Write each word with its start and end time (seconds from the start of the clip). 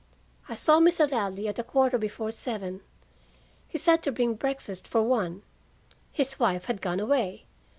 "I 0.49 0.55
saw 0.55 0.79
Mr. 0.79 1.11
Ladley 1.11 1.47
at 1.47 1.59
a 1.59 1.63
quarter 1.63 1.99
before 1.99 2.31
seven. 2.31 2.81
He 3.67 3.77
said 3.77 4.01
to 4.01 4.11
bring 4.11 4.33
breakfast 4.33 4.87
for 4.87 5.03
one. 5.03 5.43
His 6.11 6.39
wife 6.39 6.65
had 6.65 6.81
gone 6.81 6.99
away. 6.99 7.45